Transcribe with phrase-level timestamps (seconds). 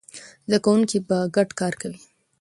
[0.47, 1.99] زده کوونکي به ګډ کار کوي.